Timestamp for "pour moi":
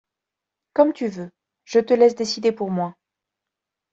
2.51-2.95